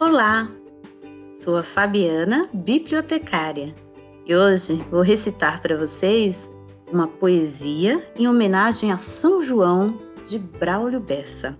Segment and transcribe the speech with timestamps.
[0.00, 0.48] Olá,
[1.40, 3.74] sou a Fabiana, bibliotecária,
[4.24, 6.48] e hoje vou recitar para vocês
[6.92, 11.58] uma poesia em homenagem a São João de Braulio Bessa.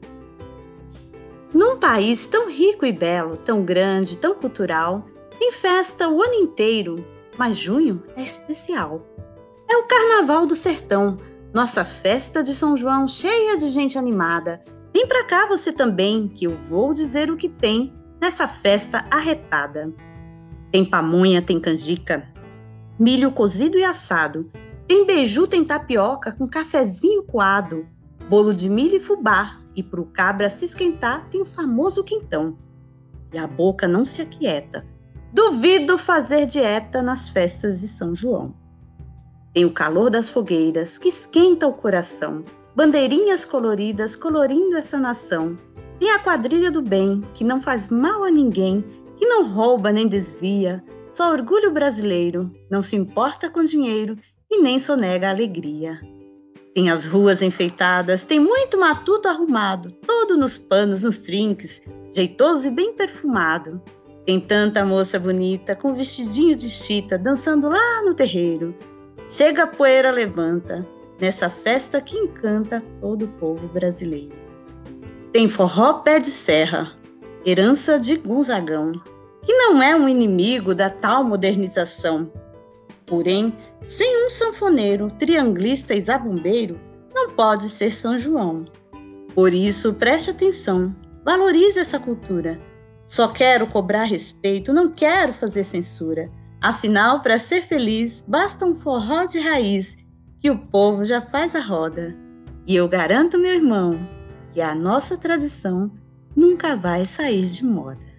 [1.52, 5.04] Num país tão rico e belo, tão grande, tão cultural,
[5.36, 7.04] tem festa o ano inteiro,
[7.36, 9.04] mas junho é especial.
[9.68, 11.16] É o Carnaval do Sertão,
[11.52, 14.62] nossa festa de São João cheia de gente animada.
[14.92, 19.92] Vem pra cá você também, que eu vou dizer o que tem nessa festa arretada.
[20.70, 22.28] Tem pamonha, tem canjica,
[22.98, 24.50] milho cozido e assado,
[24.86, 27.86] tem beiju, tem tapioca com cafezinho coado,
[28.28, 32.58] bolo de milho e fubá, e pro cabra se esquentar tem o famoso quintão.
[33.32, 34.86] E a boca não se aquieta.
[35.32, 38.54] Duvido fazer dieta nas festas de São João.
[39.52, 42.42] Tem o calor das fogueiras que esquenta o coração,
[42.74, 45.58] bandeirinhas coloridas colorindo essa nação.
[45.98, 48.84] Tem a quadrilha do bem, que não faz mal a ninguém,
[49.16, 54.16] que não rouba nem desvia, só orgulho brasileiro, não se importa com dinheiro
[54.50, 55.98] e nem sonega a alegria.
[56.74, 61.82] Tem as ruas enfeitadas, tem muito matuto arrumado, todo nos panos, nos trinques,
[62.14, 63.82] jeitoso e bem perfumado.
[64.24, 68.76] Tem tanta moça bonita, com vestidinho de chita, dançando lá no terreiro.
[69.26, 70.86] Chega a poeira levanta,
[71.20, 74.47] nessa festa que encanta todo o povo brasileiro.
[75.38, 76.94] Tem forró pé de serra,
[77.46, 78.90] herança de Gonzagão,
[79.44, 82.28] que não é um inimigo da tal modernização.
[83.06, 86.80] Porém, sem um sanfoneiro, trianglista e zabumbeiro,
[87.14, 88.64] não pode ser São João.
[89.32, 90.92] Por isso, preste atenção,
[91.24, 92.58] valorize essa cultura.
[93.06, 96.32] Só quero cobrar respeito, não quero fazer censura.
[96.60, 99.98] Afinal, para ser feliz, basta um forró de raiz,
[100.40, 102.16] que o povo já faz a roda.
[102.66, 104.17] E eu garanto, meu irmão,
[104.52, 105.90] que a nossa tradição
[106.34, 108.17] nunca vai sair de moda.